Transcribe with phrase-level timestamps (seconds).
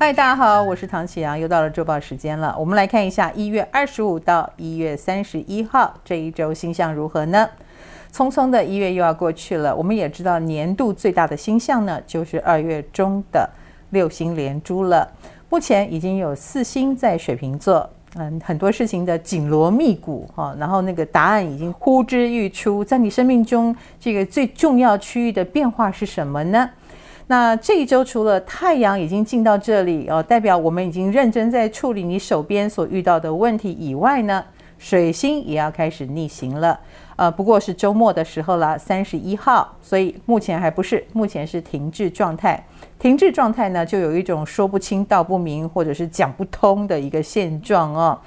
[0.00, 2.54] 嗨，大家好，我是唐启阳，又到了周报时间了。
[2.56, 7.50] 我们来看一下一月二十五到一月三十一号这一周星象如何呢？
[8.12, 9.74] 匆匆的一月又要过去了。
[9.74, 13.50] 我们也知道年度最大的星象呢，就是二月中的
[13.90, 15.10] 六星连珠了。
[15.48, 22.84] 目前已经有四星在水瓶座，嗯，很多事情的紧锣密鼓哈，然后那个答案已经呼之欲出。
[22.84, 26.70] 在你生命中这个最重要区域的变化是什么呢？
[27.30, 34.42] 那这一周除了太阳已经进到这里哦，代表我们已经认真在处理你手边所遇到的问题以外呢，
[34.78, 36.80] 水星也要开始逆行了。
[37.16, 42.64] 呃，不过是周末的时候了，三十一号，所以目前还不是，目前是停滞状态。
[42.98, 48.18] 停滞状态呢，就有一种说不清道不明，或者是讲不通的一个现状哦。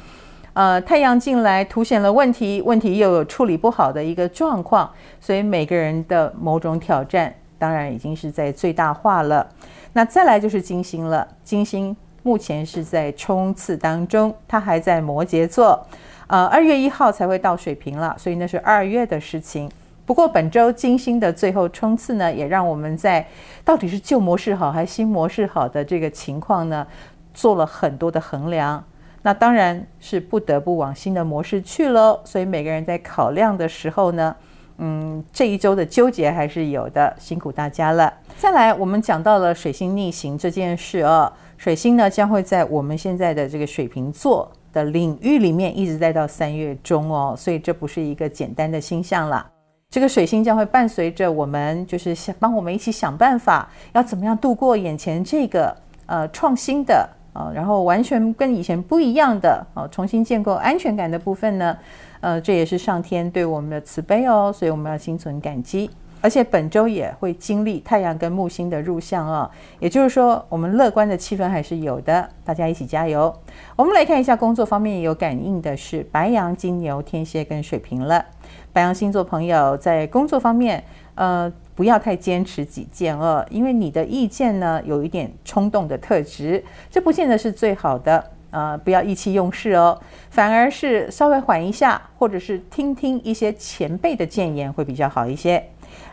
[0.54, 7.34] 呃，太阳进来凸显了问题，问题又有处理不好的一个状况，所以每个人的某种挑战。
[7.62, 9.48] 当然已经是在最大化了，
[9.94, 11.28] 那再来就是金星了。
[11.44, 15.80] 金星目前是在冲刺当中，它还在摩羯座，
[16.26, 19.70] 呃，二月一号才会到水瓶了，所以那是二月的事情。
[20.08, 23.24] 不过本周金星的最后冲刺呢，也让我们在
[23.64, 26.88] 到底是旧模式好还是新模式好的这个情况呢，
[27.32, 28.84] 做了很多的衡量。
[29.22, 32.20] 那当然是不得不往新的模式去喽。
[32.26, 34.36] 所以每个人在考量的时候呢。
[34.84, 38.12] 嗯，这一周的纠结还是有的，辛苦大家了。
[38.36, 49.46] 再来，我们讲到了水星逆行这件事哦，水星呢将会在我们现在的这个水瓶座的领域里面一直待到三月中哦，所以这不是一个简单的星象了。
[49.92, 55.76] 这个水星将会伴随着我们，就是想帮我们一起想办法，要怎么样度过眼前这个
[56.08, 61.78] 呃创新的啊、然后完全跟以前不一样的啊、呃，重新建构安全感的部分呢。
[62.22, 65.90] 呃，这也是上天对我们的慈悲哦，所以我们要心存感激。
[66.24, 69.50] 而且本周也会经历太阳跟木星的入相哦，
[69.80, 73.36] 也就是说，我们乐观的气氛还是有的，大家一起加油。
[73.76, 78.24] 我们来看一下工作方面有感应的是白羊、金牛、天蝎跟水瓶了。
[78.72, 80.84] 白羊星座朋友在工作方面，
[81.16, 88.24] 呃，不要太坚持己见哦，因为你的意见呢有一点冲动的特质，这不见得是最好的。
[88.52, 95.66] 呃，不要意气用事哦，反而是稍微缓一下，或者是听听一些前辈的建言会比较好一些。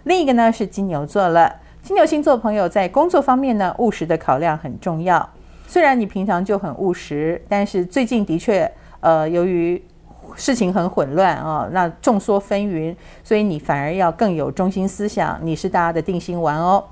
[0.05, 5.29] 另一个呢是金牛座了，金牛星座朋友在工作方面呢，务实的考量很重要。
[5.67, 9.83] 虽然你平常就很务实，但是最近的确，呃，由于
[10.35, 16.85] 事情很混乱啊、哦，那众说纷纭，所以你反而要更有中心思想，你是大家的定心丸哦。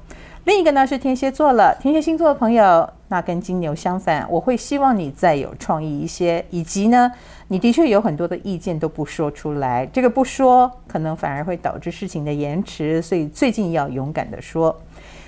[0.47, 7.11] 另一个呢是天蝎座了，天蝎星座的朋友，那跟金牛相反，我会希望你再有创意一些，以及呢，
[7.49, 14.81] 你的确有很多的意见都不说出来，这个不说可能反而会导致事情的延迟，所以最近要勇敢的说。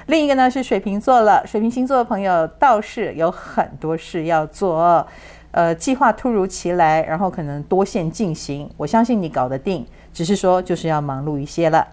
[0.06, 5.04] 另一个呢是水瓶座了，水瓶星座的朋友倒是有很多事要做，
[5.50, 9.84] 呃，计划突如其来，然后可能多线进行，我相信你搞得定，
[10.14, 11.84] 只是说就是要忙碌一些了。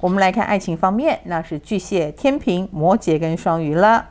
[0.00, 4.06] 我们来看爱情方面，那是巨蟹、天秤、摩羯跟双鱼了。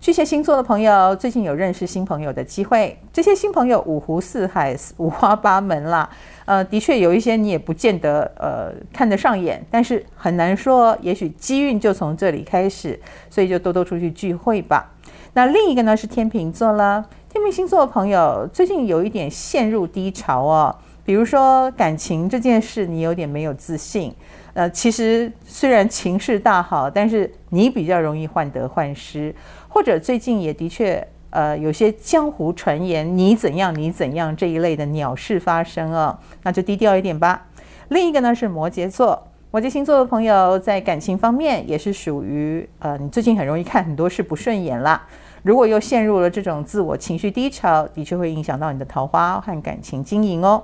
[0.00, 6.10] 巨蟹星座的朋友最近有认识新朋友的机会，这些新朋友五湖四海、五花八门啦。
[6.44, 12.98] 呃，的确有一些你也不见得呃看得上眼，但是很难说，也许机运就从这里开始，
[13.30, 14.92] 所以就多多出去聚会吧。
[15.34, 24.12] 那另一个呢是天秤座了，天秤星座的朋友最近有一点陷入低潮哦，比如说感情这件事，你有点没有自信。
[24.58, 29.32] 呃，其实虽然情势大好，但是你比较容易患得患失，
[29.68, 37.46] 或者最近也的确，呃，有些江湖传言你怎样你怎样这一类的鸟事发生哦，那就低调一点吧。
[37.90, 45.00] 另一个呢是摩羯座，摩羯星座的朋友在感情方面也是属于，呃，你最近很容易看很多事不顺眼啦。
[45.44, 50.60] 如果又陷入了这种自我情绪低潮，的确会影响到你的桃花和感情经营哦。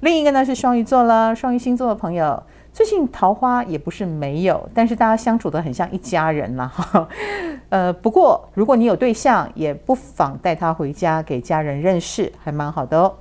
[0.00, 2.42] 另一个呢是双鱼座了，双鱼星座的朋友。
[2.76, 7.08] 最近桃花也不是没有，但是大家相处得很像一家人了哈。
[7.70, 13.14] 呃，不过如果你有对象，也不妨带他回家给家人认识，还蛮好的哦。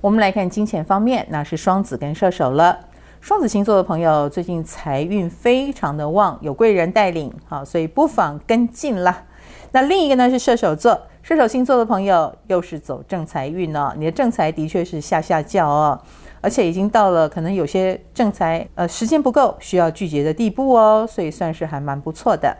[0.00, 2.78] 我们来看金钱方面，那是双子跟射手了。
[3.20, 9.24] 双子星座的朋友最近财运非常的旺，有贵人带领，好，所以不妨跟进啦。
[9.72, 16.00] 那另一个呢是射手座，射手星座的朋友又是走正财运哦，你的正财的确是下下轿哦。
[16.40, 22.56] 而且已经到了可能有些正财呃时间不够需要拒绝的地步哦，所以算是还蛮不错的。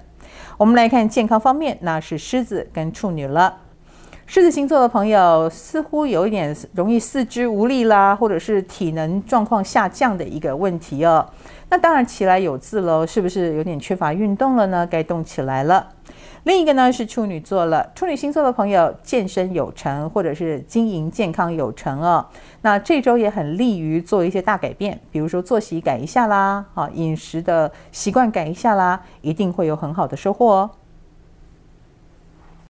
[0.57, 3.59] 我们来看健康方面，那是狮子跟处女了。
[4.27, 11.29] 狮子星座的朋友似乎有一点容易四肢无力啦，或者是体能状况下降的一个问题哦。
[11.69, 14.87] 那当然起来有自喽，是不是有点缺乏运动了呢？
[14.89, 15.89] 该动起来了。
[16.45, 22.27] 另一个呢是处女座了，处女星座的朋友健身有成，或者是经营健康有成哦。
[22.63, 30.71] 那这周也很利于做一些大改变，比如说作息改一下啦，啊，饮食的习惯改一下啦，一定会有很好的收获哦。